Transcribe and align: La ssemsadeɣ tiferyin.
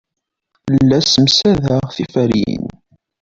La 0.89 0.99
ssemsadeɣ 1.01 1.83
tiferyin. 1.95 2.65